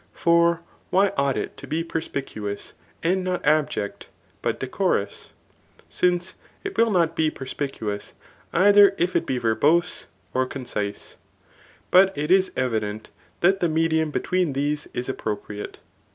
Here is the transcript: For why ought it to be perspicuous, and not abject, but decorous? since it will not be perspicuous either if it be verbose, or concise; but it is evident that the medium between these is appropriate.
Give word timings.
For 0.13 0.61
why 0.89 1.09
ought 1.15 1.37
it 1.37 1.55
to 1.57 1.67
be 1.67 1.83
perspicuous, 1.83 2.73
and 3.03 3.23
not 3.23 3.45
abject, 3.45 4.09
but 4.41 4.59
decorous? 4.59 5.31
since 5.89 6.33
it 6.63 6.75
will 6.75 6.89
not 6.89 7.15
be 7.15 7.29
perspicuous 7.29 8.15
either 8.51 8.95
if 8.97 9.15
it 9.15 9.27
be 9.27 9.37
verbose, 9.37 10.07
or 10.33 10.47
concise; 10.47 11.17
but 11.91 12.17
it 12.17 12.31
is 12.31 12.51
evident 12.57 13.11
that 13.41 13.59
the 13.59 13.69
medium 13.69 14.09
between 14.09 14.53
these 14.53 14.87
is 14.91 15.07
appropriate. 15.07 15.77